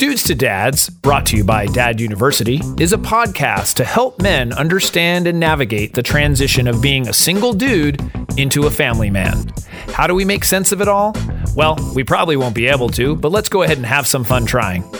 Dudes 0.00 0.22
to 0.22 0.34
Dads, 0.34 0.88
brought 0.88 1.26
to 1.26 1.36
you 1.36 1.44
by 1.44 1.66
Dad 1.66 2.00
University, 2.00 2.62
is 2.78 2.94
a 2.94 2.96
podcast 2.96 3.74
to 3.74 3.84
help 3.84 4.18
men 4.18 4.50
understand 4.54 5.26
and 5.26 5.38
navigate 5.38 5.92
the 5.92 6.02
transition 6.02 6.66
of 6.66 6.80
being 6.80 7.06
a 7.06 7.12
single 7.12 7.52
dude 7.52 8.00
into 8.38 8.66
a 8.66 8.70
family 8.70 9.10
man. 9.10 9.52
How 9.88 10.06
do 10.06 10.14
we 10.14 10.24
make 10.24 10.44
sense 10.44 10.72
of 10.72 10.80
it 10.80 10.88
all? 10.88 11.14
Well, 11.54 11.76
we 11.94 12.02
probably 12.02 12.38
won't 12.38 12.54
be 12.54 12.66
able 12.66 12.88
to, 12.88 13.14
but 13.14 13.30
let's 13.30 13.50
go 13.50 13.60
ahead 13.60 13.76
and 13.76 13.84
have 13.84 14.06
some 14.06 14.24
fun 14.24 14.46
trying. 14.46 14.90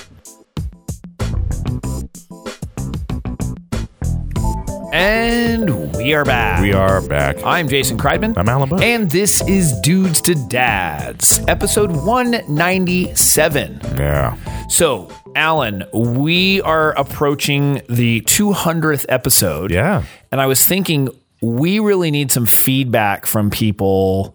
And 4.92 5.89
we 6.02 6.14
are 6.14 6.24
back. 6.24 6.62
We 6.62 6.72
are 6.72 7.02
back. 7.02 7.36
I'm 7.44 7.68
Jason 7.68 7.98
Kreidman. 7.98 8.36
I'm 8.38 8.48
Alan 8.48 8.68
Buck. 8.70 8.80
And 8.80 9.10
this 9.10 9.46
is 9.46 9.78
Dudes 9.80 10.20
to 10.22 10.34
Dads, 10.48 11.40
episode 11.46 11.90
197. 11.90 13.80
Yeah. 13.98 14.36
So, 14.68 15.10
Alan, 15.36 15.84
we 15.92 16.62
are 16.62 16.92
approaching 16.92 17.82
the 17.88 18.22
200th 18.22 19.04
episode. 19.08 19.70
Yeah. 19.70 20.04
And 20.32 20.40
I 20.40 20.46
was 20.46 20.64
thinking 20.64 21.10
we 21.42 21.80
really 21.80 22.10
need 22.10 22.32
some 22.32 22.46
feedback 22.46 23.26
from 23.26 23.50
people 23.50 24.34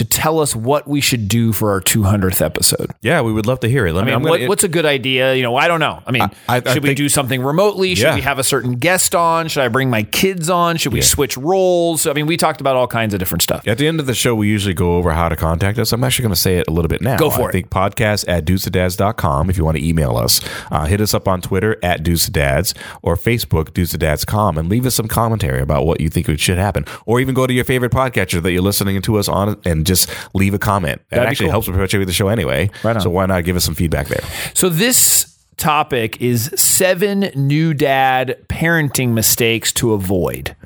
to 0.00 0.04
tell 0.06 0.40
us 0.40 0.56
what 0.56 0.88
we 0.88 1.00
should 1.00 1.28
do 1.28 1.52
for 1.52 1.70
our 1.72 1.80
200th 1.82 2.40
episode. 2.42 2.90
Yeah, 3.02 3.20
we 3.20 3.32
would 3.34 3.46
love 3.46 3.60
to 3.60 3.68
hear 3.68 3.86
it. 3.86 3.92
Let 3.92 4.04
I 4.04 4.06
me. 4.06 4.12
mean, 4.16 4.22
what, 4.22 4.36
gonna- 4.38 4.48
what's 4.48 4.64
a 4.64 4.68
good 4.68 4.86
idea? 4.86 5.34
You 5.34 5.42
know, 5.42 5.56
I 5.56 5.68
don't 5.68 5.78
know. 5.80 6.02
I 6.06 6.10
mean, 6.10 6.22
I- 6.22 6.62
I 6.66 6.72
should 6.72 6.82
we 6.82 6.94
do 6.94 7.10
something 7.10 7.42
remotely? 7.42 7.94
Should 7.94 8.04
Yeah. 8.04 8.14
we 8.14 8.22
have 8.22 8.38
a 8.38 8.42
certain 8.44 8.76
guest 8.76 9.14
on? 9.14 9.48
Should 9.48 9.62
I 9.62 9.68
bring 9.68 9.90
my 9.90 10.02
kids 10.04 10.48
on? 10.48 10.78
Should 10.78 10.94
we 10.94 11.00
Yeah. 11.00 11.04
switch 11.04 11.36
roles? 11.36 12.06
I 12.06 12.14
mean, 12.14 12.26
we 12.26 12.38
talked 12.38 12.62
about 12.62 12.76
all 12.76 12.86
kinds 12.86 13.12
of 13.12 13.20
different 13.20 13.42
stuff. 13.42 13.62
At 13.68 13.76
the 13.76 13.86
end 13.86 14.00
of 14.00 14.06
the 14.06 14.14
show, 14.14 14.34
we 14.34 14.48
usually 14.48 14.72
go 14.74 14.94
over 14.96 15.10
how 15.12 15.28
to 15.28 15.36
contact 15.36 15.78
us. 15.78 15.92
I'm 15.92 16.02
actually 16.02 16.22
going 16.22 16.34
to 16.34 16.40
say 16.40 16.56
it 16.56 16.66
a 16.66 16.70
little 16.70 16.88
bit 16.88 17.02
now. 17.02 17.16
Go 17.18 17.28
for 17.30 17.42
I 17.42 17.48
it. 17.50 17.52
think 17.52 17.68
podcast 17.70 18.24
at 18.26 18.46
dudestodads.com 18.46 19.50
if 19.50 19.58
you 19.58 19.64
want 19.64 19.76
to 19.76 19.86
email 19.86 20.16
us. 20.16 20.40
Uh, 20.70 20.86
hit 20.86 21.00
us 21.02 21.12
up 21.12 21.28
on 21.28 21.42
Twitter 21.42 21.76
at 21.82 22.02
dudestodads 22.02 22.74
or 23.02 23.16
Facebook 23.16 23.70
dudestodads.com 23.72 24.56
and 24.56 24.68
leave 24.70 24.86
us 24.86 24.94
some 24.94 25.08
commentary 25.08 25.60
about 25.60 25.84
what 25.84 26.00
you 26.00 26.08
think 26.08 26.30
should 26.38 26.58
happen. 26.58 26.84
Or 27.06 27.18
even 27.20 27.34
go 27.34 27.46
to 27.46 27.52
your 27.52 27.64
favorite 27.64 27.90
podcatcher 27.92 28.40
that 28.42 28.52
you're 28.52 28.62
listening 28.62 29.02
to 29.02 29.18
us 29.18 29.28
on 29.28 29.56
and 29.64 29.84
just 29.90 30.08
leave 30.34 30.54
a 30.54 30.58
comment. 30.58 31.00
That 31.10 31.26
actually 31.26 31.46
cool. 31.46 31.52
helps 31.52 31.66
perpetuate 31.68 32.04
the 32.06 32.12
show 32.12 32.28
anyway. 32.28 32.70
Right 32.84 32.96
on. 32.96 33.02
So 33.02 33.10
why 33.10 33.26
not 33.26 33.44
give 33.44 33.56
us 33.56 33.64
some 33.64 33.74
feedback 33.74 34.06
there? 34.08 34.22
So 34.54 34.68
this 34.68 35.26
topic 35.56 36.20
is 36.22 36.50
seven 36.56 37.30
new 37.34 37.74
dad 37.74 38.36
parenting 38.48 39.12
mistakes 39.12 39.72
to 39.74 39.92
avoid. 39.92 40.56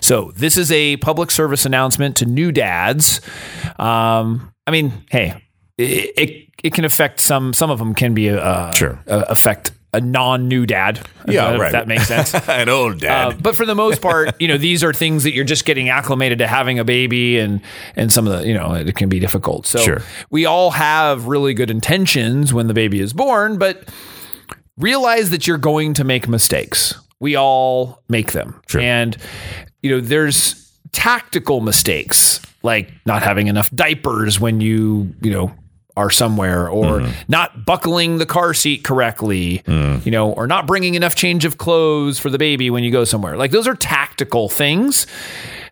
So 0.00 0.32
this 0.36 0.56
is 0.56 0.72
a 0.72 0.96
public 0.96 1.30
service 1.30 1.64
announcement 1.66 2.16
to 2.16 2.26
new 2.26 2.50
dads. 2.52 3.20
Um, 3.78 4.52
I 4.66 4.70
mean, 4.72 4.92
hey, 5.10 5.34
it, 5.78 6.12
it 6.16 6.46
it 6.64 6.72
can 6.74 6.84
affect 6.84 7.20
some. 7.20 7.52
Some 7.54 7.70
of 7.70 7.78
them 7.78 7.94
can 7.94 8.12
be 8.14 8.28
uh, 8.30 8.72
Sure. 8.72 8.98
uh, 9.06 9.24
affect 9.28 9.70
a 9.92 10.00
non 10.00 10.46
new 10.48 10.66
dad. 10.66 11.00
Yeah, 11.26 11.52
if 11.54 11.60
right. 11.60 11.72
That 11.72 11.88
makes 11.88 12.06
sense. 12.06 12.32
An 12.48 12.68
old 12.68 13.04
Uh, 13.04 13.34
but 13.40 13.56
for 13.56 13.66
the 13.66 13.74
most 13.74 14.00
part, 14.00 14.40
you 14.40 14.46
know, 14.48 14.56
these 14.56 14.84
are 14.84 14.92
things 14.92 15.24
that 15.24 15.32
you're 15.34 15.44
just 15.44 15.64
getting 15.64 15.88
acclimated 15.88 16.38
to 16.38 16.46
having 16.46 16.78
a 16.78 16.84
baby, 16.84 17.38
and 17.38 17.60
and 17.96 18.12
some 18.12 18.26
of 18.26 18.38
the, 18.40 18.46
you 18.46 18.54
know, 18.54 18.74
it 18.74 18.94
can 18.96 19.08
be 19.08 19.18
difficult. 19.18 19.66
So 19.66 19.80
Sure. 19.80 20.02
we 20.30 20.46
all 20.46 20.70
have 20.72 21.26
really 21.26 21.54
good 21.54 21.70
intentions 21.70 22.54
when 22.54 22.68
the 22.68 22.74
baby 22.74 23.00
is 23.00 23.12
born, 23.12 23.58
but 23.58 23.88
realize 24.78 25.30
that 25.30 25.46
you're 25.46 25.58
going 25.58 25.94
to 25.94 26.04
make 26.04 26.28
mistakes. 26.28 26.94
We 27.18 27.36
all 27.36 28.02
make 28.08 28.32
them, 28.32 28.60
Sure. 28.68 28.80
and 28.80 29.16
you 29.82 29.90
know, 29.90 30.00
there's 30.00 30.70
tactical 30.92 31.60
mistakes 31.60 32.40
like 32.62 32.92
not 33.06 33.22
having 33.22 33.46
enough 33.46 33.70
diapers 33.74 34.38
when 34.38 34.60
you, 34.60 35.14
you 35.22 35.30
know. 35.30 35.52
Are 35.96 36.10
somewhere, 36.10 36.68
or 36.68 37.00
mm-hmm. 37.00 37.12
not 37.28 37.66
buckling 37.66 38.18
the 38.18 38.26
car 38.26 38.54
seat 38.54 38.84
correctly, 38.84 39.62
mm. 39.66 40.04
you 40.04 40.12
know, 40.12 40.32
or 40.32 40.46
not 40.46 40.66
bringing 40.66 40.94
enough 40.94 41.14
change 41.14 41.44
of 41.44 41.58
clothes 41.58 42.18
for 42.18 42.30
the 42.30 42.38
baby 42.38 42.70
when 42.70 42.84
you 42.84 42.90
go 42.90 43.04
somewhere. 43.04 43.36
Like 43.36 43.50
those 43.50 43.66
are 43.66 43.74
tactical 43.74 44.48
things. 44.48 45.06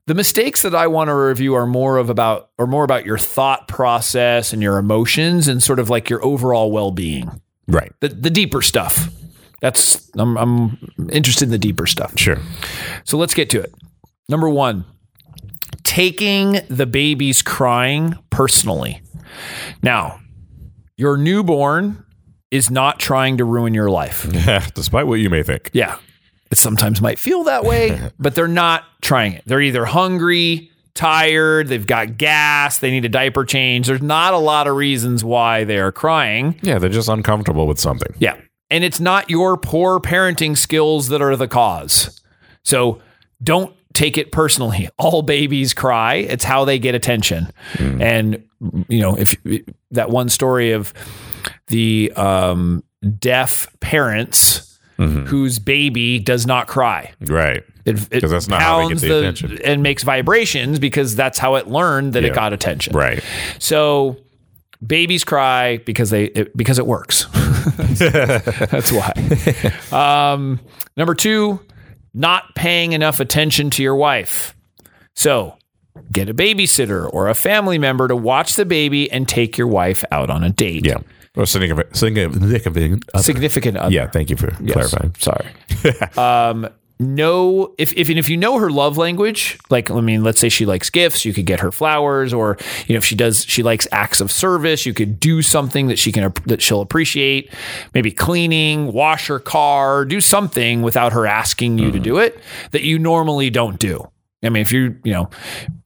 The 0.06 0.14
mistakes 0.14 0.62
that 0.62 0.74
I 0.74 0.86
want 0.86 1.08
to 1.08 1.14
review 1.14 1.54
are 1.54 1.66
more 1.66 1.98
of 1.98 2.10
about 2.10 2.50
or 2.58 2.66
more 2.66 2.82
about 2.82 3.06
your 3.06 3.18
thought 3.18 3.68
process 3.68 4.52
and 4.52 4.62
your 4.62 4.78
emotions 4.78 5.48
and 5.48 5.62
sort 5.62 5.78
of 5.78 5.88
like 5.88 6.10
your 6.10 6.24
overall 6.24 6.72
well-being. 6.72 7.40
right. 7.68 7.92
The 8.00 8.08
the 8.08 8.30
deeper 8.30 8.60
stuff. 8.62 9.10
That's 9.60 10.10
I'm 10.16 10.36
I'm 10.36 10.78
interested 11.10 11.44
in 11.44 11.50
the 11.50 11.58
deeper 11.58 11.86
stuff. 11.86 12.18
Sure. 12.18 12.38
So 13.04 13.18
let's 13.18 13.34
get 13.34 13.50
to 13.50 13.60
it. 13.60 13.72
Number 14.28 14.48
1, 14.48 14.84
taking 15.84 16.60
the 16.68 16.86
baby's 16.86 17.42
crying 17.42 18.18
personally. 18.30 19.00
Now, 19.82 20.20
your 20.96 21.16
newborn 21.16 22.04
is 22.50 22.70
not 22.70 22.98
trying 22.98 23.36
to 23.38 23.44
ruin 23.44 23.74
your 23.74 23.90
life. 23.90 24.26
Despite 24.74 25.06
what 25.06 25.20
you 25.20 25.30
may 25.30 25.42
think. 25.42 25.70
Yeah. 25.72 25.98
It 26.50 26.56
sometimes 26.56 27.02
might 27.02 27.18
feel 27.18 27.44
that 27.44 27.64
way, 27.64 28.10
but 28.18 28.34
they're 28.34 28.48
not 28.48 28.84
trying 29.02 29.34
it. 29.34 29.42
They're 29.44 29.60
either 29.60 29.84
hungry, 29.84 30.70
tired, 30.94 31.68
they've 31.68 31.86
got 31.86 32.16
gas, 32.16 32.78
they 32.78 32.90
need 32.90 33.04
a 33.04 33.08
diaper 33.08 33.44
change. 33.44 33.86
There's 33.86 34.02
not 34.02 34.34
a 34.34 34.38
lot 34.38 34.66
of 34.66 34.74
reasons 34.74 35.22
why 35.22 35.64
they 35.64 35.78
are 35.78 35.92
crying. 35.92 36.58
Yeah, 36.62 36.78
they're 36.78 36.88
just 36.88 37.08
uncomfortable 37.08 37.66
with 37.66 37.78
something. 37.78 38.14
Yeah. 38.18 38.40
And 38.70 38.82
it's 38.82 38.98
not 38.98 39.30
your 39.30 39.56
poor 39.56 40.00
parenting 40.00 40.56
skills 40.56 41.08
that 41.08 41.22
are 41.22 41.36
the 41.36 41.48
cause. 41.48 42.20
So 42.64 43.00
don't 43.42 43.74
take 43.92 44.18
it 44.18 44.32
personally. 44.32 44.88
All 44.98 45.22
babies 45.22 45.74
cry. 45.74 46.16
It's 46.16 46.44
how 46.44 46.64
they 46.64 46.78
get 46.78 46.94
attention. 46.94 47.50
And 47.78 48.42
you 48.88 49.00
know, 49.00 49.16
if 49.16 49.36
that 49.92 50.10
one 50.10 50.28
story 50.28 50.72
of 50.72 50.92
the 51.68 52.12
um, 52.16 52.82
deaf 53.18 53.68
parents 53.80 54.64
whose 54.96 55.60
baby 55.60 56.18
does 56.18 56.44
not 56.44 56.66
cry. 56.66 57.12
Right. 57.20 57.62
It, 57.84 58.08
it 58.12 58.20
'Cause 58.20 58.30
that's 58.32 58.48
not 58.48 58.60
how 58.60 58.78
they 58.88 58.94
get 58.94 59.00
pounds 59.00 59.02
the 59.02 59.18
attention. 59.20 59.58
and 59.64 59.82
makes 59.82 60.02
vibrations 60.02 60.78
because 60.80 61.14
that's 61.14 61.38
how 61.38 61.54
it 61.54 61.68
learned 61.68 62.14
that 62.14 62.24
Yeah. 62.24 62.30
it 62.30 62.34
got 62.34 62.52
attention. 62.52 62.94
Right. 62.96 63.22
So 63.60 64.16
babies 64.84 65.22
cry 65.24 65.76
because 65.78 66.10
they 66.10 66.24
it, 66.24 66.56
because 66.56 66.78
it 66.80 66.86
works. 66.86 67.26
That's 67.98 68.90
why. 68.92 69.12
Um, 69.92 70.60
number 70.96 71.14
two, 71.14 71.60
not 72.18 72.54
paying 72.54 72.92
enough 72.92 73.20
attention 73.20 73.70
to 73.70 73.82
your 73.82 73.94
wife. 73.96 74.54
So 75.14 75.56
get 76.12 76.28
a 76.28 76.34
babysitter 76.34 77.08
or 77.12 77.28
a 77.28 77.34
family 77.34 77.78
member 77.78 78.08
to 78.08 78.16
watch 78.16 78.56
the 78.56 78.64
baby 78.64 79.10
and 79.10 79.26
take 79.28 79.56
your 79.56 79.66
wife 79.68 80.04
out 80.10 80.28
on 80.30 80.44
a 80.44 80.50
date. 80.50 80.84
Yeah. 80.86 80.98
Or 81.36 81.46
significant, 81.46 81.96
significant 81.96 83.04
other. 83.14 83.22
Significant 83.22 83.76
other. 83.76 83.94
Yeah, 83.94 84.08
thank 84.08 84.30
you 84.30 84.36
for 84.36 84.52
Yes. 84.60 84.72
clarifying. 84.90 85.14
Sorry. 85.18 85.46
um, 86.16 86.68
know 87.00 87.74
if 87.78 87.92
if 87.94 88.08
and 88.08 88.18
if 88.18 88.28
you 88.28 88.36
know 88.36 88.58
her 88.58 88.70
love 88.70 88.98
language, 88.98 89.58
like 89.70 89.90
I 89.90 90.00
mean, 90.00 90.22
let's 90.22 90.40
say 90.40 90.48
she 90.48 90.66
likes 90.66 90.90
gifts, 90.90 91.24
you 91.24 91.32
could 91.32 91.46
get 91.46 91.60
her 91.60 91.70
flowers, 91.70 92.32
or 92.32 92.56
you 92.86 92.94
know 92.94 92.98
if 92.98 93.04
she 93.04 93.14
does 93.14 93.44
she 93.44 93.62
likes 93.62 93.86
acts 93.92 94.20
of 94.20 94.32
service, 94.32 94.84
you 94.86 94.94
could 94.94 95.20
do 95.20 95.42
something 95.42 95.88
that 95.88 95.98
she 95.98 96.12
can 96.12 96.32
that 96.46 96.60
she'll 96.60 96.80
appreciate. 96.80 97.52
Maybe 97.94 98.10
cleaning, 98.10 98.92
wash 98.92 99.28
her 99.28 99.38
car, 99.38 100.04
do 100.04 100.20
something 100.20 100.82
without 100.82 101.12
her 101.12 101.26
asking 101.26 101.78
you 101.78 101.92
to 101.92 101.98
do 101.98 102.18
it 102.18 102.38
that 102.72 102.82
you 102.82 102.98
normally 102.98 103.50
don't 103.50 103.78
do. 103.78 104.08
I 104.42 104.50
mean, 104.50 104.62
if 104.62 104.72
you 104.72 104.96
you 105.04 105.12
know, 105.12 105.30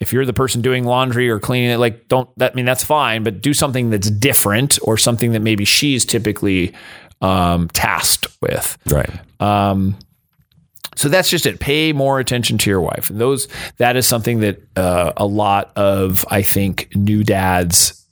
if 0.00 0.12
you're 0.12 0.26
the 0.26 0.34
person 0.34 0.60
doing 0.60 0.84
laundry 0.84 1.28
or 1.30 1.38
cleaning 1.38 1.70
it, 1.70 1.78
like 1.78 2.08
don't 2.08 2.28
that 2.38 2.52
I 2.52 2.54
mean 2.54 2.66
that's 2.66 2.84
fine, 2.84 3.22
but 3.22 3.40
do 3.40 3.54
something 3.54 3.90
that's 3.90 4.10
different 4.10 4.78
or 4.82 4.96
something 4.98 5.32
that 5.32 5.40
maybe 5.40 5.64
she's 5.64 6.04
typically 6.04 6.74
um, 7.22 7.68
tasked 7.68 8.26
with. 8.42 8.76
Right. 8.86 9.10
Um, 9.40 9.96
so 10.96 11.08
that's 11.08 11.30
just 11.30 11.46
it. 11.46 11.60
Pay 11.60 11.92
more 11.92 12.20
attention 12.20 12.58
to 12.58 12.70
your 12.70 12.80
wife. 12.80 13.10
And 13.10 13.20
those 13.20 13.48
that 13.78 13.96
is 13.96 14.06
something 14.06 14.40
that 14.40 14.60
uh, 14.76 15.12
a 15.16 15.26
lot 15.26 15.72
of 15.76 16.24
I 16.30 16.42
think 16.42 16.94
new 16.94 17.24
dads 17.24 18.06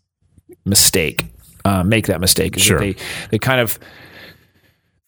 mistake 0.65 1.27
uh, 1.65 1.83
make 1.83 2.07
that 2.07 2.21
mistake. 2.21 2.57
is 2.57 2.63
that 2.63 2.67
Sure. 2.67 2.81
They 2.81 2.97
they 3.31 3.39
kind 3.39 3.61
of 3.61 3.79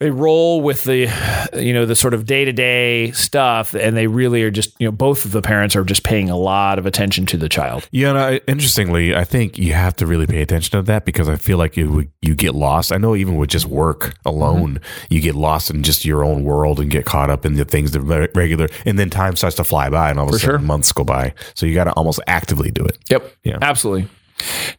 they 0.03 0.11
roll 0.11 0.61
with 0.61 0.83
the 0.83 1.09
you 1.55 1.73
know 1.73 1.87
the 1.87 1.95
sort 1.95 2.13
of 2.13 2.27
day 2.27 2.45
to 2.45 2.53
day 2.53 3.13
stuff, 3.13 3.73
and 3.73 3.97
they 3.97 4.09
really 4.09 4.43
are 4.43 4.51
just 4.51 4.75
you 4.81 4.87
know 4.89 4.93
both 4.93 5.25
of 5.25 5.31
the 5.31 5.41
parents 5.41 5.77
are 5.77 5.85
just 5.85 6.03
paying 6.03 6.29
a 6.29 6.37
lot 6.37 6.79
of 6.81 6.87
attention 6.87 7.25
to 7.27 7.37
the 7.37 7.49
child. 7.49 7.89
Yeah, 7.93 8.11
and 8.11 8.19
I, 8.19 8.41
interestingly, 8.49 9.15
I 9.15 9.23
think 9.23 9.59
you 9.59 9.75
have 9.75 9.95
to 9.97 10.07
really 10.07 10.27
pay 10.27 10.43
attention 10.43 10.77
to 10.79 10.83
that 10.83 11.05
because 11.05 11.29
I 11.29 11.37
feel 11.37 11.57
like 11.57 11.77
you 11.77 12.09
you 12.21 12.35
get 12.35 12.55
lost. 12.55 12.93
I 12.93 12.97
know 12.97 13.15
even 13.15 13.37
with 13.37 13.51
just 13.51 13.67
work 13.67 14.15
alone, 14.25 14.81
you 15.09 15.21
get 15.21 15.37
lost 15.37 15.71
in 15.71 15.85
just 15.85 16.05
your 16.05 16.25
own 16.25 16.43
world 16.43 16.81
and 16.81 16.91
get 16.91 17.05
caught 17.05 17.31
up 17.31 17.47
in 17.47 17.55
the 17.55 17.65
things 17.65 17.93
that 17.93 18.03
are 18.03 18.29
regular, 18.35 18.69
and 18.85 18.99
then 18.99 19.09
time 19.09 19.37
starts 19.37 19.57
to 19.57 19.65
fly 19.65 19.89
by, 19.89 20.11
and 20.11 20.19
all 20.19 20.29
of 20.29 20.35
a 20.35 20.39
sudden 20.39 20.59
sure. 20.61 20.67
months 20.67 20.93
go 20.93 21.05
by. 21.05 21.33
So 21.55 21.65
you 21.65 21.75
got 21.75 21.85
to 21.85 21.93
almost 21.93 22.19
actively 22.27 22.73
do 22.73 22.85
it. 22.85 22.99
Yep. 23.09 23.37
Yeah. 23.45 23.59
Absolutely. 23.63 24.09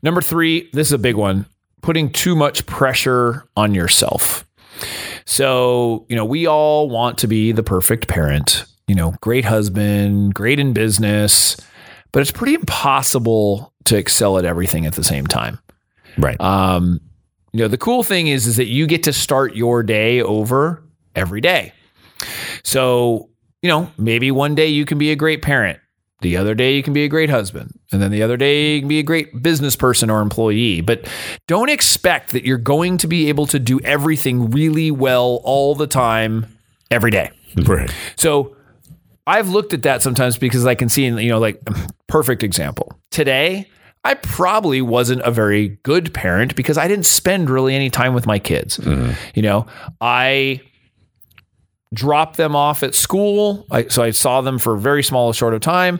Number 0.01 0.21
three, 0.21 0.69
this 0.73 0.87
is 0.87 0.93
a 0.93 0.97
big 0.97 1.15
one 1.15 1.45
putting 1.81 2.09
too 2.09 2.35
much 2.35 2.65
pressure 2.65 3.45
on 3.55 3.73
yourself. 3.73 4.45
So, 5.25 6.05
you 6.09 6.15
know, 6.15 6.25
we 6.25 6.47
all 6.47 6.89
want 6.89 7.17
to 7.19 7.27
be 7.27 7.51
the 7.51 7.63
perfect 7.63 8.07
parent, 8.07 8.65
you 8.87 8.95
know, 8.95 9.15
great 9.21 9.45
husband, 9.45 10.33
great 10.33 10.59
in 10.59 10.73
business, 10.73 11.57
but 12.11 12.21
it's 12.21 12.31
pretty 12.31 12.55
impossible 12.55 13.73
to 13.85 13.97
excel 13.97 14.37
at 14.37 14.45
everything 14.45 14.85
at 14.85 14.93
the 14.93 15.03
same 15.03 15.25
time. 15.27 15.59
Right. 16.17 16.39
Um, 16.39 16.99
you 17.53 17.59
know, 17.59 17.67
the 17.67 17.77
cool 17.77 18.03
thing 18.03 18.27
is, 18.27 18.47
is 18.47 18.57
that 18.57 18.67
you 18.67 18.87
get 18.87 19.03
to 19.03 19.13
start 19.13 19.55
your 19.55 19.83
day 19.83 20.21
over 20.21 20.83
every 21.15 21.41
day. 21.41 21.73
So, 22.63 23.29
you 23.61 23.69
know, 23.69 23.91
maybe 23.97 24.31
one 24.31 24.55
day 24.55 24.67
you 24.67 24.85
can 24.85 24.97
be 24.97 25.11
a 25.11 25.15
great 25.15 25.41
parent. 25.41 25.79
The 26.23 26.37
other 26.37 26.55
day 26.55 26.75
you 26.75 26.81
can 26.81 26.93
be 26.93 27.03
a 27.03 27.07
great 27.07 27.29
husband. 27.29 27.77
And 27.91 28.01
then 28.01 28.09
the 28.09 28.23
other 28.23 28.37
day 28.37 28.75
you 28.75 28.79
can 28.81 28.87
be 28.87 28.99
a 28.99 29.03
great 29.03 29.43
business 29.43 29.75
person 29.75 30.09
or 30.09 30.21
employee. 30.21 30.81
But 30.81 31.07
don't 31.47 31.69
expect 31.69 32.31
that 32.31 32.45
you're 32.45 32.57
going 32.57 32.97
to 32.99 33.07
be 33.07 33.29
able 33.29 33.45
to 33.47 33.59
do 33.59 33.79
everything 33.81 34.49
really 34.49 34.89
well 34.89 35.41
all 35.43 35.75
the 35.75 35.85
time 35.87 36.47
every 36.89 37.11
day. 37.11 37.29
Right. 37.65 37.93
So 38.15 38.55
I've 39.27 39.49
looked 39.49 39.73
at 39.73 39.83
that 39.83 40.01
sometimes 40.01 40.37
because 40.37 40.65
I 40.65 40.75
can 40.75 40.89
see, 40.89 41.05
you 41.05 41.29
know, 41.29 41.39
like 41.39 41.61
perfect 42.07 42.43
example. 42.43 42.97
Today, 43.11 43.69
I 44.03 44.15
probably 44.15 44.81
wasn't 44.81 45.21
a 45.21 45.31
very 45.31 45.77
good 45.83 46.13
parent 46.13 46.55
because 46.55 46.77
I 46.77 46.87
didn't 46.87 47.05
spend 47.05 47.49
really 47.49 47.75
any 47.75 47.89
time 47.89 48.13
with 48.13 48.25
my 48.25 48.39
kids. 48.39 48.77
Mm-hmm. 48.77 49.11
You 49.35 49.41
know, 49.43 49.65
I 50.01 50.61
dropped 51.93 52.37
them 52.37 52.55
off 52.55 52.81
at 52.83 52.95
school. 52.95 53.65
I, 53.69 53.87
so 53.87 54.01
I 54.03 54.11
saw 54.11 54.41
them 54.41 54.57
for 54.57 54.73
a 54.73 54.79
very 54.79 55.03
small, 55.03 55.31
short 55.33 55.53
of 55.53 55.61
time, 55.61 55.99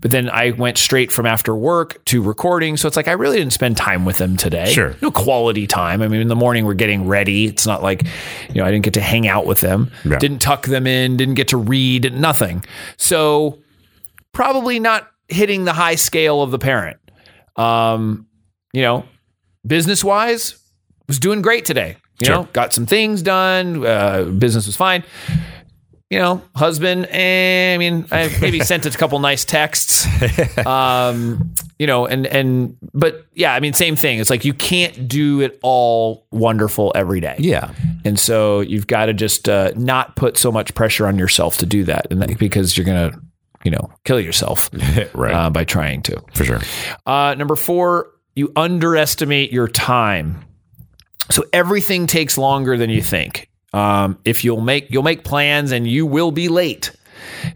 but 0.00 0.10
then 0.10 0.30
I 0.30 0.52
went 0.52 0.78
straight 0.78 1.12
from 1.12 1.26
after 1.26 1.54
work 1.54 2.04
to 2.06 2.22
recording. 2.22 2.76
So 2.76 2.88
it's 2.88 2.96
like 2.96 3.08
I 3.08 3.12
really 3.12 3.36
didn't 3.38 3.52
spend 3.52 3.76
time 3.76 4.04
with 4.04 4.16
them 4.16 4.36
today. 4.36 4.72
Sure. 4.72 4.94
No 5.02 5.10
quality 5.10 5.66
time. 5.66 6.00
I 6.02 6.08
mean, 6.08 6.20
in 6.20 6.28
the 6.28 6.36
morning 6.36 6.64
we're 6.64 6.74
getting 6.74 7.06
ready. 7.06 7.46
It's 7.46 7.66
not 7.66 7.82
like, 7.82 8.02
you 8.48 8.54
know, 8.54 8.64
I 8.64 8.70
didn't 8.70 8.84
get 8.84 8.94
to 8.94 9.00
hang 9.00 9.28
out 9.28 9.44
with 9.46 9.60
them, 9.60 9.90
Yeah. 10.04 10.18
didn't 10.18 10.38
tuck 10.40 10.66
them 10.66 10.86
in, 10.86 11.16
didn't 11.16 11.34
get 11.34 11.48
to 11.48 11.56
read, 11.56 12.12
nothing. 12.14 12.64
So 12.96 13.58
probably 14.32 14.80
not 14.80 15.08
hitting 15.28 15.64
the 15.64 15.72
high 15.72 15.94
scale 15.96 16.42
of 16.42 16.50
the 16.50 16.58
parent. 16.58 16.96
Um, 17.56 18.26
you 18.72 18.82
know, 18.82 19.04
business 19.66 20.02
wise, 20.02 20.58
was 21.06 21.18
doing 21.18 21.42
great 21.42 21.64
today. 21.64 21.96
You 22.20 22.26
Sure. 22.26 22.36
know, 22.36 22.48
got 22.52 22.72
some 22.72 22.86
things 22.86 23.22
done. 23.22 23.84
Uh, 23.84 24.24
business 24.24 24.66
was 24.66 24.76
fine. 24.76 25.02
You 26.10 26.18
know, 26.20 26.42
husband. 26.54 27.06
Eh, 27.10 27.74
I 27.74 27.78
mean, 27.78 28.06
I 28.12 28.30
maybe 28.40 28.60
sent 28.60 28.86
a 28.86 28.90
couple 28.90 29.18
nice 29.18 29.44
texts. 29.44 30.06
Um, 30.64 31.54
you 31.78 31.88
know, 31.88 32.06
and 32.06 32.26
and 32.26 32.76
but 32.92 33.26
yeah, 33.34 33.52
I 33.54 33.58
mean, 33.58 33.72
same 33.72 33.96
thing. 33.96 34.20
It's 34.20 34.30
like 34.30 34.44
you 34.44 34.54
can't 34.54 35.08
do 35.08 35.40
it 35.40 35.58
all 35.62 36.26
wonderful 36.30 36.92
every 36.94 37.18
day. 37.20 37.34
Yeah. 37.38 37.72
And 38.04 38.18
so 38.20 38.60
you've 38.60 38.86
got 38.86 39.06
to 39.06 39.14
just 39.14 39.48
uh, 39.48 39.72
not 39.74 40.14
put 40.14 40.36
so 40.38 40.52
much 40.52 40.72
pressure 40.74 41.06
on 41.08 41.18
yourself 41.18 41.56
to 41.58 41.66
do 41.66 41.82
that, 41.84 42.06
and 42.12 42.22
that, 42.22 42.38
because 42.38 42.76
you're 42.76 42.86
gonna, 42.86 43.10
you 43.64 43.72
know, 43.72 43.90
kill 44.04 44.20
yourself 44.20 44.70
right. 45.14 45.34
uh, 45.34 45.50
by 45.50 45.64
trying 45.64 46.02
to. 46.02 46.22
For 46.34 46.44
sure. 46.44 46.60
Uh, 47.06 47.34
number 47.36 47.56
four, 47.56 48.10
you 48.36 48.52
underestimate 48.54 49.52
your 49.52 49.66
time. 49.66 50.44
So 51.30 51.44
everything 51.52 52.06
takes 52.06 52.36
longer 52.38 52.76
than 52.76 52.90
you 52.90 53.02
think. 53.02 53.48
Um, 53.72 54.18
if 54.24 54.44
you'll 54.44 54.60
make 54.60 54.90
you'll 54.90 55.02
make 55.02 55.24
plans 55.24 55.72
and 55.72 55.86
you 55.86 56.06
will 56.06 56.30
be 56.30 56.48
late. 56.48 56.92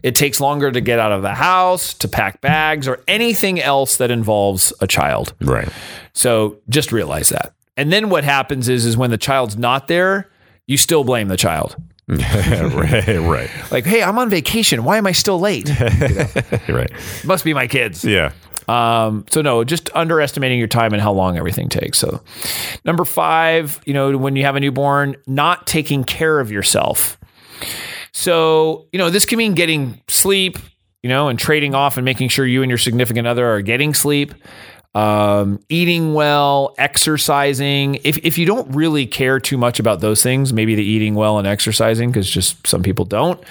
It 0.03 0.15
takes 0.15 0.41
longer 0.41 0.71
to 0.71 0.81
get 0.81 0.99
out 0.99 1.11
of 1.11 1.21
the 1.21 1.33
house, 1.33 1.93
to 1.95 2.07
pack 2.07 2.41
bags, 2.41 2.87
or 2.87 3.01
anything 3.07 3.61
else 3.61 3.97
that 3.97 4.11
involves 4.11 4.73
a 4.81 4.87
child. 4.87 5.33
Right. 5.41 5.69
So 6.13 6.57
just 6.69 6.91
realize 6.91 7.29
that. 7.29 7.53
And 7.77 7.91
then 7.93 8.09
what 8.09 8.23
happens 8.23 8.67
is 8.67 8.85
is 8.85 8.97
when 8.97 9.11
the 9.11 9.17
child's 9.17 9.57
not 9.57 9.87
there, 9.87 10.29
you 10.67 10.77
still 10.77 11.03
blame 11.03 11.27
the 11.27 11.37
child. 11.37 11.75
right. 12.09 13.07
Right. 13.19 13.49
Like, 13.71 13.85
hey, 13.85 14.01
I'm 14.01 14.17
on 14.17 14.29
vacation. 14.29 14.83
Why 14.83 14.97
am 14.97 15.05
I 15.05 15.11
still 15.11 15.39
late? 15.39 15.69
Right. 16.67 16.91
Must 17.23 17.43
be 17.43 17.53
my 17.53 17.67
kids. 17.67 18.03
Yeah. 18.03 18.31
Um, 18.69 19.25
so 19.31 19.41
no, 19.41 19.63
just 19.63 19.89
underestimating 19.95 20.59
your 20.59 20.67
time 20.67 20.93
and 20.93 21.01
how 21.01 21.11
long 21.11 21.37
everything 21.37 21.69
takes. 21.69 21.97
So 21.97 22.21
number 22.85 23.03
five, 23.03 23.81
you 23.85 23.95
know, 23.95 24.15
when 24.15 24.35
you 24.35 24.43
have 24.43 24.55
a 24.55 24.59
newborn, 24.59 25.15
not 25.25 25.65
taking 25.65 26.03
care 26.03 26.39
of 26.39 26.51
yourself. 26.51 27.17
So, 28.11 28.87
you 28.91 28.99
know, 28.99 29.09
this 29.09 29.25
can 29.25 29.39
mean 29.39 29.55
getting 29.55 29.99
sleep, 30.07 30.59
you 31.01 31.09
know, 31.09 31.29
and 31.29 31.39
trading 31.39 31.73
off 31.73 31.97
and 31.97 32.05
making 32.05 32.29
sure 32.29 32.45
you 32.45 32.61
and 32.61 32.69
your 32.69 32.77
significant 32.77 33.25
other 33.25 33.47
are 33.47 33.63
getting 33.63 33.95
sleep, 33.95 34.35
um, 34.93 35.59
eating 35.69 36.13
well, 36.13 36.75
exercising. 36.77 37.95
If, 38.03 38.19
if 38.19 38.37
you 38.37 38.45
don't 38.45 38.69
really 38.75 39.07
care 39.07 39.39
too 39.39 39.57
much 39.57 39.79
about 39.79 40.01
those 40.01 40.21
things, 40.21 40.53
maybe 40.53 40.75
the 40.75 40.83
eating 40.83 41.15
well 41.15 41.39
and 41.39 41.47
exercising, 41.47 42.11
because 42.11 42.29
just 42.29 42.67
some 42.67 42.83
people 42.83 43.05
don't, 43.05 43.43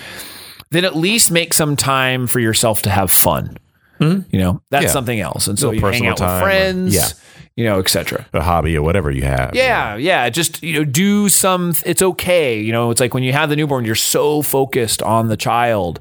then 0.70 0.84
at 0.84 0.94
least 0.94 1.32
make 1.32 1.54
some 1.54 1.74
time 1.74 2.28
for 2.28 2.38
yourself 2.38 2.82
to 2.82 2.90
have 2.90 3.10
fun. 3.10 3.56
Hmm? 3.98 4.20
You 4.30 4.38
know, 4.40 4.62
that's 4.70 4.84
Yeah. 4.86 4.90
something 4.90 5.20
else. 5.20 5.46
And 5.48 5.58
so 5.58 5.70
you 5.72 5.80
hang 5.80 5.90
personal 5.90 6.10
out 6.10 6.14
with 6.14 6.18
time 6.28 6.42
or- 6.42 6.46
friends, 6.46 6.94
yeah. 6.94 7.08
you 7.56 7.64
know, 7.64 7.78
etc. 7.80 8.26
A 8.32 8.40
hobby 8.42 8.76
or 8.76 8.82
whatever 8.82 9.10
you 9.10 9.22
have. 9.22 9.54
Yeah, 9.54 9.96
yeah. 9.96 10.28
Just 10.30 10.62
you 10.62 10.74
know, 10.78 10.84
do 10.84 11.28
some. 11.28 11.74
It's 11.84 12.02
okay. 12.02 12.60
You 12.60 12.72
know, 12.72 12.90
it's 12.90 13.00
like 13.00 13.14
when 13.14 13.22
you 13.22 13.32
have 13.32 13.48
the 13.50 13.56
newborn, 13.56 13.84
you're 13.84 13.94
so 13.94 14.42
focused 14.42 15.02
on 15.02 15.28
the 15.28 15.36
child. 15.36 15.98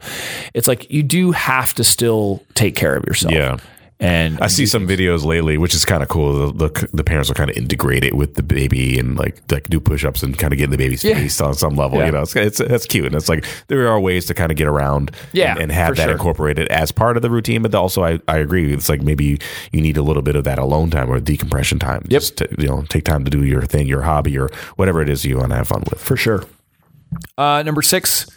It's 0.54 0.68
like 0.68 0.90
you 0.92 1.04
do 1.04 1.32
have 1.32 1.74
to 1.76 1.84
still 1.84 2.44
take 2.54 2.76
care 2.76 2.96
of 2.96 3.04
yourself. 3.06 3.34
Yeah. 3.34 3.58
And 4.00 4.40
I 4.42 4.48
see 4.48 4.68
some 4.68 4.88
videos 4.88 5.26
lately, 5.26 5.58
which 5.58 5.74
is 5.74 5.84
kind 5.84 6.04
of 6.04 6.10
cool. 6.10 6.52
The, 6.52 6.70
the 6.70 6.90
the 6.94 7.04
parents 7.04 7.30
will 7.30 7.36
kind 7.36 7.50
of 7.50 7.58
integrate 7.58 8.04
it 8.04 8.14
with 8.16 8.36
the 8.36 8.44
baby 8.44 9.00
and 9.00 9.18
like 9.18 9.42
like 9.52 9.64
do 9.70 9.80
push 9.80 10.06
ups 10.06 10.22
and 10.22 10.38
kind 10.38 10.54
of 10.54 10.58
get 10.60 10.66
in 10.66 10.70
the 10.72 10.78
baby's 10.78 11.04
Yeah. 11.04 11.16
face 11.16 11.42
on 11.42 11.56
some 11.56 11.76
level. 11.76 11.98
Yeah. 11.98 12.06
You 12.06 12.12
know, 12.12 12.22
it's, 12.22 12.36
it's 12.36 12.58
that's 12.60 12.86
cute, 12.86 13.08
and 13.08 13.16
it's 13.16 13.28
like 13.28 13.44
there 13.68 13.88
are 13.88 14.00
ways 14.00 14.26
to 14.28 14.36
kind 14.36 14.52
of 14.52 14.58
get 14.58 14.68
around, 14.68 15.10
Yeah, 15.34 15.54
and, 15.54 15.62
and 15.64 15.72
have 15.72 15.96
that 15.96 16.04
sure. 16.04 16.12
incorporated 16.12 16.68
as 16.68 16.92
part 16.92 17.18
of 17.18 17.24
the 17.24 17.30
routine. 17.32 17.64
But 17.64 17.74
also, 17.74 18.04
I 18.04 18.20
I 18.28 18.38
agree. 18.38 18.72
It's 18.72 18.88
like 18.90 19.02
maybe 19.02 19.40
you 19.72 19.82
need 19.82 19.98
a 19.98 20.04
little 20.04 20.22
bit 20.22 20.36
of 20.36 20.44
that 20.44 20.60
alone 20.60 20.92
time 20.92 21.10
or 21.10 21.20
decompression 21.20 21.80
time. 21.80 22.04
Yep. 22.08 22.22
Just 22.22 22.38
to, 22.38 22.48
you 22.60 22.68
know, 22.68 22.84
take 22.90 23.04
time 23.04 23.24
to 23.26 23.32
do 23.32 23.44
your 23.44 23.64
thing, 23.64 23.88
your 23.88 24.04
hobby, 24.04 24.38
or 24.38 24.50
whatever 24.76 25.02
it 25.02 25.10
is 25.10 25.26
you 25.26 25.38
want 25.38 25.50
to 25.50 25.56
have 25.56 25.68
fun 25.70 25.84
with. 25.90 26.00
for 26.00 26.16
sure. 26.16 26.44
Uh, 27.38 27.64
number 27.64 27.82
six, 27.82 28.28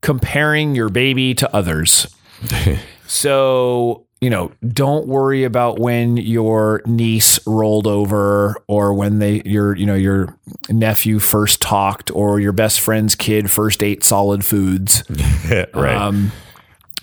comparing 0.00 0.74
your 0.76 0.90
baby 0.90 1.34
to 1.34 1.52
others. 1.56 2.06
so, 3.06 4.06
you 4.20 4.30
know, 4.30 4.50
don't 4.66 5.06
worry 5.06 5.44
about 5.44 5.78
when 5.78 6.16
your 6.16 6.82
niece 6.86 7.38
rolled 7.46 7.86
over 7.86 8.56
or 8.66 8.92
when 8.92 9.20
they 9.20 9.42
your, 9.44 9.76
you 9.76 9.86
know, 9.86 9.94
your 9.94 10.36
nephew 10.68 11.18
first 11.18 11.62
talked 11.62 12.10
or 12.10 12.40
your 12.40 12.52
best 12.52 12.80
friend's 12.80 13.14
kid 13.14 13.50
first 13.50 13.82
ate 13.82 14.02
solid 14.02 14.44
foods. 14.44 15.04
right. 15.74 15.94
Um, 15.94 16.32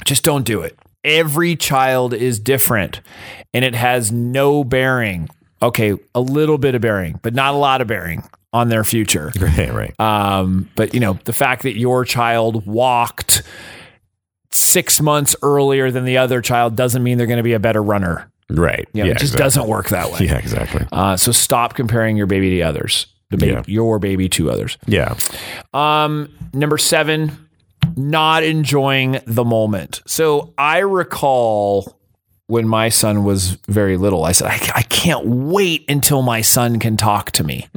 just 0.03 0.23
don't 0.23 0.43
do 0.43 0.61
it. 0.61 0.77
Every 1.03 1.55
child 1.55 2.13
is 2.13 2.39
different 2.39 3.01
and 3.53 3.63
it 3.63 3.75
has 3.75 4.11
no 4.11 4.63
bearing. 4.63 5.29
Okay, 5.61 5.93
a 6.13 6.19
little 6.19 6.57
bit 6.57 6.75
of 6.75 6.81
bearing, 6.81 7.19
but 7.23 7.33
not 7.33 7.53
a 7.53 7.57
lot 7.57 7.79
of 7.79 7.87
bearing 7.87 8.23
on 8.51 8.67
their 8.67 8.83
future. 8.83 9.31
right. 9.39 9.73
Right. 9.73 9.99
Um, 9.99 10.69
but 10.75 10.93
you 10.93 10.99
know, 10.99 11.17
the 11.23 11.33
fact 11.33 11.63
that 11.63 11.77
your 11.77 12.03
child 12.03 12.65
walked 12.65 13.41
six 14.55 15.01
months 15.01 15.35
earlier 15.41 15.91
than 15.91 16.05
the 16.05 16.17
other 16.17 16.41
child 16.41 16.75
doesn't 16.75 17.03
mean 17.03 17.17
they're 17.17 17.27
going 17.27 17.37
to 17.37 17.43
be 17.43 17.53
a 17.53 17.59
better 17.59 17.81
runner. 17.83 18.31
right. 18.49 18.87
You 18.93 19.03
know, 19.03 19.07
yeah. 19.07 19.11
it 19.13 19.19
just 19.19 19.33
exactly. 19.33 19.43
doesn't 19.43 19.67
work 19.67 19.89
that 19.89 20.11
way. 20.11 20.19
Yeah. 20.21 20.37
Exactly. 20.37 20.87
Uh, 20.91 21.17
so 21.17 21.31
stop 21.31 21.73
comparing 21.75 22.15
your 22.17 22.27
baby 22.27 22.51
to 22.57 22.61
others. 22.61 23.07
The 23.31 23.37
baby, 23.37 23.51
Yeah. 23.53 23.63
your 23.65 23.97
baby 23.99 24.29
to 24.29 24.51
others. 24.51 24.77
Yeah. 24.85 25.15
Um, 25.73 26.29
number 26.53 26.77
seven, 26.77 27.31
not 27.95 28.43
enjoying 28.43 29.19
the 29.25 29.43
moment. 29.43 30.01
So 30.05 30.53
I 30.57 30.79
recall 30.79 31.99
when 32.47 32.67
my 32.67 32.89
son 32.89 33.23
was 33.23 33.51
very 33.67 33.97
little, 33.97 34.23
I 34.25 34.31
said, 34.31 34.47
I, 34.47 34.59
I 34.75 34.81
can't 34.83 35.25
wait 35.25 35.83
until 35.89 36.21
my 36.21 36.41
son 36.41 36.77
can 36.77 36.97
talk 36.97 37.31
to 37.31 37.43
me. 37.43 37.67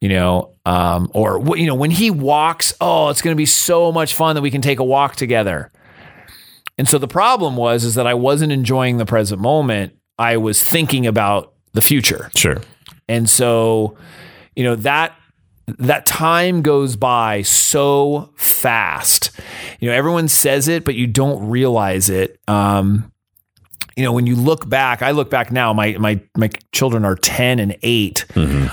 You 0.00 0.08
know, 0.08 0.54
um, 0.64 1.10
or 1.12 1.56
you 1.56 1.66
know, 1.66 1.74
when 1.74 1.90
he 1.90 2.10
walks, 2.10 2.72
oh, 2.80 3.10
it's 3.10 3.20
going 3.20 3.34
to 3.34 3.38
be 3.38 3.46
so 3.46 3.92
much 3.92 4.14
fun 4.14 4.34
that 4.34 4.42
we 4.42 4.50
can 4.50 4.62
take 4.62 4.78
a 4.78 4.84
walk 4.84 5.16
together. 5.16 5.70
And 6.78 6.88
so 6.88 6.96
the 6.96 7.08
problem 7.08 7.56
was 7.56 7.84
is 7.84 7.96
that 7.96 8.06
I 8.06 8.14
wasn't 8.14 8.52
enjoying 8.52 8.96
the 8.96 9.04
present 9.04 9.40
moment. 9.40 9.94
I 10.18 10.38
was 10.38 10.62
thinking 10.62 11.06
about 11.06 11.52
the 11.72 11.82
future. 11.82 12.30
Sure. 12.34 12.62
And 13.08 13.28
so, 13.28 13.96
you 14.56 14.64
know, 14.64 14.76
that 14.76 15.14
that 15.78 16.06
time 16.06 16.62
goes 16.62 16.96
by 16.96 17.42
so 17.42 18.32
fast. 18.36 19.30
You 19.80 19.88
know, 19.88 19.94
everyone 19.94 20.28
says 20.28 20.68
it, 20.68 20.84
but 20.84 20.94
you 20.94 21.06
don't 21.06 21.48
realize 21.48 22.08
it. 22.08 22.40
Um, 22.48 23.09
you 24.00 24.06
know, 24.06 24.12
when 24.14 24.26
you 24.26 24.34
look 24.34 24.66
back, 24.66 25.02
I 25.02 25.10
look 25.10 25.28
back 25.28 25.52
now, 25.52 25.74
my 25.74 25.92
my 25.98 26.18
my 26.34 26.48
children 26.72 27.04
are 27.04 27.16
10 27.16 27.58
and 27.58 27.76
8. 27.82 28.24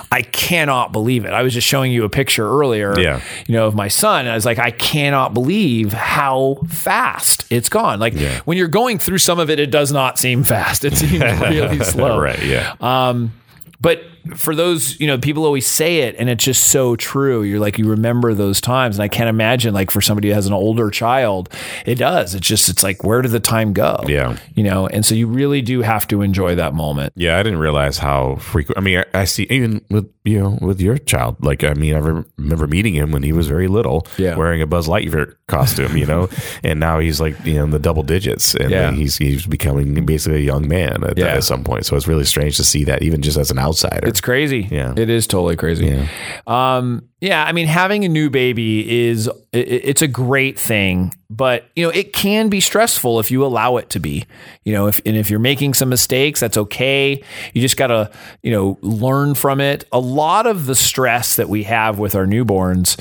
I 0.09 0.21
cannot 0.21 0.93
believe 0.93 1.25
it. 1.25 1.33
I 1.33 1.41
was 1.43 1.53
just 1.53 1.67
showing 1.67 1.91
you 1.91 2.05
a 2.05 2.09
picture 2.09 2.47
earlier, 2.49 2.97
Yeah. 2.97 3.19
you 3.45 3.53
know, 3.55 3.67
of 3.67 3.75
my 3.75 3.89
son. 3.89 4.21
And 4.21 4.29
I 4.29 4.35
was 4.35 4.45
like, 4.45 4.57
I 4.59 4.71
cannot 4.71 5.33
believe 5.33 5.91
how 5.91 6.59
fast 6.69 7.45
it's 7.51 7.67
gone. 7.67 7.99
Like 7.99 8.13
Yeah. 8.13 8.39
when 8.45 8.57
you're 8.57 8.69
going 8.69 8.99
through 8.99 9.17
some 9.17 9.37
of 9.39 9.49
it, 9.49 9.59
it 9.59 9.69
does 9.69 9.91
not 9.91 10.17
seem 10.17 10.43
fast. 10.45 10.85
It 10.85 10.95
seems 10.95 11.21
really 11.41 11.79
slow. 11.83 12.17
right. 12.19 12.41
Yeah. 12.41 12.75
Um, 12.79 13.33
but 13.81 14.01
for 14.35 14.55
those, 14.55 14.99
you 14.99 15.07
know, 15.07 15.17
people 15.17 15.45
always 15.45 15.65
say 15.67 15.99
it 15.99 16.15
and 16.17 16.29
it's 16.29 16.43
just 16.43 16.65
so 16.69 16.95
true. 16.95 17.43
You're 17.43 17.59
like, 17.59 17.77
you 17.77 17.87
remember 17.89 18.33
those 18.33 18.59
times. 18.61 18.97
And 18.97 19.03
I 19.03 19.07
can't 19.07 19.29
imagine, 19.29 19.73
like, 19.73 19.91
for 19.91 20.01
somebody 20.01 20.29
who 20.29 20.33
has 20.33 20.47
an 20.47 20.53
older 20.53 20.89
child, 20.89 21.49
it 21.85 21.95
does. 21.95 22.35
It's 22.35 22.47
just, 22.47 22.69
it's 22.69 22.83
like, 22.83 23.03
where 23.03 23.21
did 23.21 23.31
the 23.31 23.39
time 23.39 23.73
go? 23.73 24.03
Yeah. 24.07 24.37
You 24.55 24.63
know, 24.63 24.87
and 24.87 25.05
so 25.05 25.15
you 25.15 25.27
really 25.27 25.61
do 25.61 25.81
have 25.81 26.07
to 26.09 26.21
enjoy 26.21 26.55
that 26.55 26.73
moment. 26.73 27.13
Yeah, 27.15 27.37
I 27.39 27.43
didn't 27.43 27.59
realize 27.59 27.97
how 27.97 28.35
frequent. 28.37 28.77
I 28.77 28.81
mean, 28.81 28.99
I, 29.13 29.21
I 29.21 29.25
see 29.25 29.47
even 29.49 29.83
with 29.89 30.11
you 30.23 30.39
know 30.39 30.57
with 30.61 30.81
your 30.81 30.97
child. 30.97 31.37
Like, 31.43 31.63
I 31.63 31.73
mean, 31.73 31.95
I 31.95 31.99
re- 31.99 32.23
remember 32.37 32.67
meeting 32.67 32.93
him 32.93 33.11
when 33.11 33.23
he 33.23 33.31
was 33.31 33.47
very 33.47 33.67
little, 33.67 34.05
Yeah. 34.17 34.35
wearing 34.35 34.61
a 34.61 34.67
Buzz 34.67 34.87
Lightyear 34.87 35.35
costume, 35.47 35.95
you 35.95 36.05
know, 36.05 36.27
and 36.63 36.79
now 36.79 36.99
he's 36.99 37.21
like 37.21 37.35
you 37.45 37.55
know 37.55 37.63
in 37.63 37.71
the 37.71 37.79
double 37.79 38.03
digits, 38.03 38.53
and 38.55 38.69
Yeah. 38.71 38.91
he's 38.91 39.17
he's 39.17 39.45
becoming 39.45 40.05
basically 40.05 40.39
a 40.39 40.43
young 40.43 40.67
man 40.67 41.03
at, 41.03 41.17
Yeah. 41.17 41.27
at 41.27 41.43
some 41.43 41.63
point. 41.63 41.85
So 41.85 41.95
it's 41.95 42.07
really 42.07 42.25
strange 42.25 42.57
to 42.57 42.63
see 42.63 42.83
that, 42.85 43.03
even 43.03 43.21
just 43.21 43.37
as 43.37 43.51
an 43.51 43.59
outsider. 43.59 44.07
It's 44.07 44.16
crazy. 44.21 44.67
Yeah. 44.71 44.93
It 44.95 45.09
is 45.09 45.27
totally 45.27 45.55
crazy. 45.55 45.85
Yeah. 45.87 46.07
Um, 46.47 47.09
yeah, 47.21 47.43
I 47.43 47.51
mean, 47.51 47.67
having 47.67 48.05
a 48.05 48.09
new 48.09 48.29
baby 48.29 49.07
is 49.07 49.27
i- 49.27 49.31
i 49.57 49.59
it's 49.59 50.01
a 50.01 50.07
great 50.07 50.59
thing, 50.59 51.13
but 51.29 51.65
you 51.75 51.83
know, 51.85 51.89
it 51.89 52.13
can 52.13 52.49
be 52.49 52.59
stressful 52.61 53.19
if 53.19 53.31
you 53.31 53.43
allow 53.45 53.77
it 53.77 53.89
to 53.91 53.99
be. 53.99 54.25
You 54.63 54.73
know, 54.73 54.87
if 54.87 55.01
and 55.05 55.15
if 55.17 55.29
you're 55.29 55.39
making 55.39 55.73
some 55.73 55.89
mistakes, 55.89 56.39
that's 56.39 56.57
okay. 56.57 57.21
You 57.53 57.61
just 57.61 57.77
gotta, 57.77 58.11
you 58.43 58.51
know, 58.51 58.77
learn 58.81 59.33
from 59.35 59.59
it. 59.61 59.85
A 59.91 59.99
lot 59.99 60.45
of 60.45 60.65
the 60.67 60.75
stress 60.75 61.35
that 61.37 61.49
we 61.49 61.63
have 61.63 61.97
with 61.99 62.13
our 62.15 62.25
newborns 62.25 62.99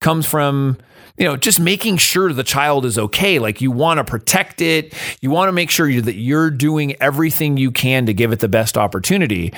comes 0.00 0.26
from 0.26 0.76
you 1.22 1.28
know 1.28 1.36
just 1.36 1.60
making 1.60 1.96
sure 1.98 2.32
the 2.32 2.42
child 2.42 2.84
is 2.84 2.98
okay. 2.98 3.38
Like 3.38 3.60
you 3.60 3.70
want 3.70 3.98
to 3.98 4.04
protect 4.04 4.60
it. 4.60 4.92
You 5.20 5.30
want 5.30 5.48
to 5.48 5.52
make 5.52 5.70
sure 5.70 5.88
you, 5.88 6.02
that 6.02 6.16
you're 6.16 6.50
doing 6.50 7.00
everything 7.00 7.56
you 7.56 7.70
can 7.70 8.06
to 8.06 8.12
give 8.14 8.32
it 8.32 8.40
the 8.40 8.48
best 8.48 8.76
opportunity. 8.76 9.52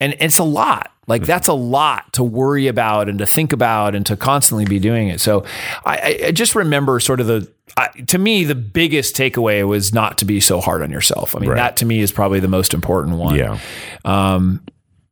And 0.00 0.16
it's 0.18 0.38
a 0.38 0.44
lot. 0.44 0.90
Like 1.06 1.22
that's 1.22 1.46
a 1.46 1.52
lot 1.54 2.12
to 2.14 2.24
worry 2.24 2.66
about 2.66 3.08
and 3.08 3.20
to 3.20 3.26
think 3.26 3.52
about 3.52 3.94
and 3.94 4.04
to 4.06 4.16
constantly 4.16 4.64
be 4.64 4.80
doing 4.80 5.06
it. 5.08 5.20
So 5.20 5.44
i, 5.84 5.96
I- 5.96 6.26
I 6.26 6.30
just 6.32 6.56
remember 6.56 6.98
sort 6.98 7.20
of 7.20 7.28
the 7.28 7.48
I, 7.76 7.88
to 8.08 8.18
me 8.18 8.42
the 8.44 8.54
biggest 8.56 9.14
takeaway 9.14 9.66
was 9.66 9.92
not 9.94 10.18
to 10.18 10.24
be 10.24 10.40
so 10.40 10.60
hard 10.60 10.82
on 10.82 10.90
yourself. 10.90 11.36
I 11.36 11.38
mean 11.38 11.50
Right. 11.50 11.56
that 11.56 11.76
to 11.76 11.86
me 11.86 12.00
is 12.00 12.10
probably 12.10 12.40
the 12.40 12.48
most 12.48 12.74
important 12.74 13.16
one. 13.18 13.36
Yeah, 13.36 13.58
um, 14.04 14.60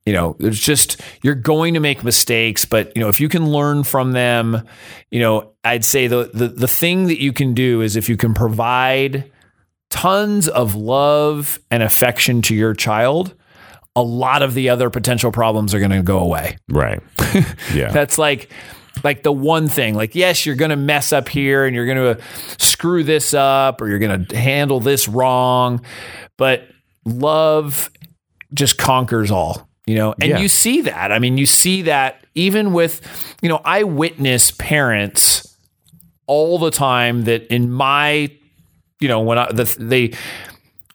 you 0.07 0.13
know, 0.13 0.37
there's 0.39 0.61
just 0.61 1.01
you're 1.23 1.35
going 1.35 1.75
to 1.75 1.81
make 1.81 2.05
mistakes, 2.05 2.65
but 2.65 2.93
you 2.95 3.01
know, 3.01 3.09
if 3.09 3.21
you 3.21 3.29
can 3.29 3.51
learn 3.51 3.85
from 3.85 4.13
them, 4.13 4.67
you 5.11 5.21
know, 5.21 5.53
I'd 5.65 5.85
say 5.85 6.07
the 6.07 6.31
the 6.33 6.49
the 6.49 6.69
thing 6.69 7.07
that 7.07 7.21
you 7.21 7.33
can 7.33 7.55
do 7.55 7.81
is 7.81 7.97
if 7.97 8.09
you 8.09 8.17
can 8.17 8.35
provide 8.35 9.31
tons 9.91 10.49
of 10.49 10.75
love 10.75 11.59
and 11.71 11.83
affection 11.83 12.43
to 12.43 12.55
your 12.55 12.75
child, 12.75 13.35
a 13.97 14.03
lot 14.03 14.43
of 14.43 14.55
the 14.55 14.69
other 14.69 14.91
potential 14.91 15.33
problems 15.33 15.75
are 15.75 15.79
going 15.79 15.91
to 15.91 16.03
go 16.03 16.19
away. 16.19 16.59
right. 16.69 17.01
Yeah, 17.75 17.91
That's 17.91 18.19
like 18.19 18.51
like 19.03 19.23
the 19.23 19.33
one 19.33 19.69
thing. 19.69 19.95
Like 19.95 20.15
yes, 20.15 20.45
you're 20.45 20.55
going 20.55 20.71
to 20.71 20.77
mess 20.77 21.13
up 21.13 21.29
here 21.29 21.65
and 21.65 21.75
you're 21.75 21.87
going 21.87 22.17
to 22.17 22.23
screw 22.59 23.05
this 23.05 23.33
up 23.33 23.81
or 23.81 23.89
you're 23.89 23.99
going 23.99 24.27
to 24.27 24.37
handle 24.37 24.81
this 24.81 25.09
wrong, 25.09 25.81
but 26.37 26.69
love 27.07 27.91
just 28.53 28.77
conquers 28.77 29.31
all. 29.31 29.69
You 29.87 29.97
know, 29.97 30.15
and 30.21 30.31
Yeah. 30.31 30.39
you 30.39 30.49
see 30.49 30.81
that. 30.83 31.13
I 31.13 31.19
mean, 31.19 31.37
you 31.37 31.47
see 31.47 31.83
that 31.83 32.25
even 32.35 32.73
with, 32.73 33.01
you 33.43 33.49
know, 33.49 33.61
I 33.65 33.83
witness 33.85 34.51
parents 34.53 35.57
all 36.27 36.59
the 36.59 36.71
time 36.71 37.25
that 37.25 37.47
in 37.53 37.71
my, 37.71 38.31
you 39.01 39.09
know, 39.09 39.21
when 39.21 39.37
I, 39.39 39.53
the, 39.53 39.65
they 39.79 40.13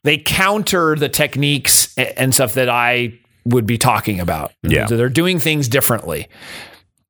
they 0.03 0.17
counter 0.17 0.96
the 0.96 1.10
techniques 1.10 1.93
and 1.98 2.34
stuff 2.34 2.53
that 2.53 2.69
I 2.69 3.19
would 3.46 3.65
be 3.67 3.77
talking 3.77 4.19
about. 4.19 4.53
Yeah. 4.63 4.86
So 4.88 4.96
they're 4.98 5.10
doing 5.10 5.39
things 5.39 5.67
differently. 5.67 6.27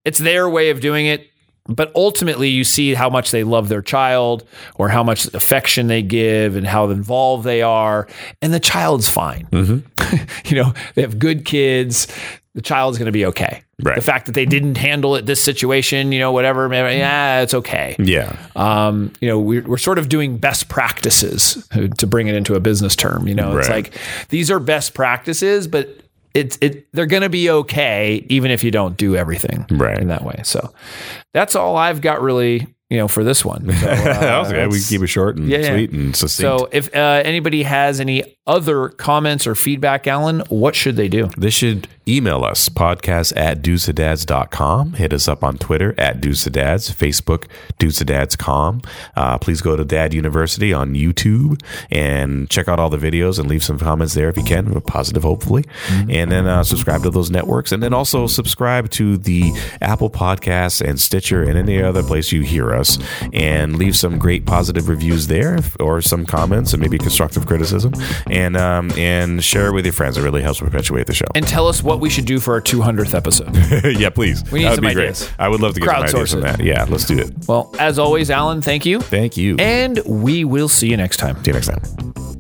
It's 0.06 0.20
their 0.20 0.50
way 0.50 0.72
of 0.72 0.82
doing 0.82 1.06
it, 1.06 1.28
but 1.68 1.92
ultimately 1.96 2.50
you 2.50 2.64
see 2.64 2.94
how 2.94 3.10
much 3.10 3.32
they 3.32 3.44
love 3.44 3.70
their 3.70 3.82
child 3.82 4.44
or 4.76 4.90
how 4.90 5.04
much 5.04 5.26
affection 5.34 5.88
they 5.88 6.02
give 6.02 6.56
and 6.56 6.66
how 6.66 6.90
involved 6.90 7.44
they 7.44 7.62
are 7.62 8.08
and 8.42 8.54
the 8.54 8.60
child's 8.60 9.08
fine. 9.10 9.48
you 9.52 10.56
know, 10.56 10.74
they 10.96 11.02
have 11.02 11.20
good 11.20 11.46
kids. 11.46 12.08
The 12.56 12.62
child's 12.64 12.98
going 12.98 13.06
to 13.06 13.12
be 13.12 13.26
okay. 13.28 13.62
Right. 13.82 13.96
The 13.96 14.02
fact 14.02 14.26
that 14.26 14.34
they 14.34 14.46
didn't 14.46 14.76
handle 14.76 15.16
it 15.16 15.26
this 15.26 15.42
situation, 15.42 16.12
you 16.12 16.20
know, 16.20 16.32
whatever, 16.34 16.68
maybe, 16.68 16.98
yeah, 16.98 17.42
it's 17.42 17.54
okay 17.54 17.96
yeah, 18.00 18.36
um, 18.58 19.14
you 19.22 19.30
know, 19.30 19.40
we're, 19.40 19.62
we're 19.62 19.78
sort 19.78 19.98
of 20.00 20.10
doing 20.10 20.38
best 20.38 20.68
practices 20.68 21.66
to 21.98 22.08
bring 22.08 22.28
it 22.28 22.36
into 22.36 22.56
a 22.56 22.60
business 22.60 22.96
term. 22.96 23.28
You 23.28 23.36
know, 23.36 23.58
it's 23.58 23.70
Right. 23.70 23.86
like 23.86 23.98
these 24.30 24.52
are 24.52 24.60
best 24.60 24.94
practices, 24.94 25.68
but 25.68 25.96
it's 26.34 26.58
it 26.62 26.92
they're 26.94 27.06
going 27.06 27.24
to 27.24 27.30
be 27.30 27.50
okay 27.50 28.26
even 28.30 28.52
if 28.52 28.64
you 28.64 28.72
don't 28.72 28.96
do 28.98 29.16
everything 29.16 29.66
Right. 29.70 30.00
in 30.00 30.08
that 30.10 30.24
way. 30.24 30.42
So 30.44 30.74
that's 31.34 31.56
all 31.56 31.76
I've 31.76 32.02
got 32.02 32.22
really, 32.22 32.68
you 32.90 32.98
know, 32.98 33.08
for 33.08 33.24
this 33.24 33.44
one. 33.46 33.66
So, 33.80 33.88
uh, 33.88 34.04
that 34.20 34.40
was 34.40 34.52
good. 34.52 34.72
We 34.72 34.80
keep 34.82 35.02
it 35.02 35.08
short 35.08 35.38
and 35.38 35.48
Yeah, 35.48 35.58
yeah. 35.60 35.72
sweet 35.74 35.92
and 35.92 36.16
succinct. 36.16 36.60
so 36.60 36.70
if 36.72 36.94
uh, 36.96 37.22
anybody 37.26 37.64
has 37.64 38.00
any 38.00 38.38
other 38.48 38.90
comments 38.90 39.46
or 39.48 39.56
feedback, 39.56 40.08
Alan, 40.08 40.42
what 40.50 40.76
should 40.76 40.96
they 40.96 41.08
do? 41.08 41.30
They 41.38 41.50
should 41.52 41.88
email 42.10 42.44
us, 42.44 42.70
podcast 42.70 43.34
at 43.38 43.62
dudestodads.com. 43.62 44.94
Hit 44.94 45.14
us 45.14 45.28
up 45.28 45.44
on 45.44 45.58
Twitter 45.58 45.94
at 45.98 46.20
dudestodads, 46.22 46.94
Facebook, 46.94 47.46
dudestodads.com. 47.80 48.82
Uh, 49.16 49.38
please 49.38 49.62
go 49.62 49.76
to 49.76 49.86
Dad 49.86 50.14
University 50.14 50.74
on 50.74 50.94
YouTube 50.94 51.62
and 51.92 52.50
check 52.50 52.68
out 52.68 52.80
all 52.80 52.90
the 52.90 52.98
videos 52.98 53.40
and 53.40 53.48
leave 53.48 53.64
some 53.64 53.78
comments 53.78 54.14
there 54.14 54.30
if 54.30 54.38
you 54.38 54.44
can, 54.44 54.80
positive, 54.82 55.24
hopefully. 55.24 55.66
And 56.10 56.32
then 56.32 56.48
uh, 56.48 56.64
subscribe 56.64 57.04
to 57.04 57.10
those 57.10 57.30
networks. 57.30 57.72
And 57.72 57.84
then 57.84 57.94
also 57.94 58.28
subscribe 58.28 58.90
to 58.92 59.18
the 59.18 59.52
Apple 59.82 60.10
Podcasts 60.10 60.82
and 60.82 61.00
Stitcher 61.00 61.44
and 61.44 61.58
any 61.58 61.82
other 61.82 62.04
place 62.04 62.32
you 62.32 62.42
hear 62.42 62.74
us 62.74 62.98
and 63.34 63.78
leave 63.78 63.96
some 63.96 64.18
great 64.18 64.46
positive 64.46 64.90
reviews 64.90 65.28
there 65.28 65.60
or 65.80 66.02
some 66.02 66.26
comments 66.26 66.74
and 66.74 66.82
maybe 66.82 66.98
constructive 66.98 67.46
criticism. 67.46 67.94
And, 68.28 68.58
um, 68.58 68.92
and 68.98 69.44
share 69.44 69.68
it 69.68 69.74
with 69.74 69.86
your 69.86 69.94
friends. 69.94 70.18
It 70.18 70.24
really 70.24 70.42
helps 70.42 70.60
perpetuate 70.60 71.08
the 71.08 71.14
show. 71.14 71.26
And 71.36 71.48
tell 71.48 71.68
us 71.68 71.84
what 71.84 71.99
we 72.00 72.10
should 72.10 72.26
do 72.26 72.40
for 72.40 72.54
our 72.54 72.62
200th 72.62 73.14
episode. 73.14 73.56
yeah, 74.00 74.10
please. 74.10 74.44
We 74.52 74.60
need 74.60 74.66
that 74.66 74.70
would 74.72 74.76
some 74.76 74.82
be 74.84 74.88
ideas. 74.90 75.24
great. 75.24 75.36
I 75.40 75.50
would 75.50 75.62
love 75.62 75.74
to 75.76 75.80
get 75.80 75.90
some 75.90 76.04
ideas 76.04 76.32
from 76.32 76.42
that. 76.42 76.60
Yeah, 76.64 76.86
let's 76.90 77.06
do 77.06 77.18
it. 77.20 77.34
well, 77.48 77.74
as 77.80 78.00
always, 78.00 78.30
Alan, 78.30 78.62
thank 78.62 78.86
you. 78.86 79.00
Thank 79.02 79.38
you. 79.38 79.56
And 79.60 80.00
we 80.06 80.46
will 80.46 80.70
see 80.70 80.90
you 80.90 80.98
next 80.98 81.18
time. 81.18 81.36
See 81.44 81.52
you 81.52 81.54
next 81.54 81.68
time. 81.68 82.39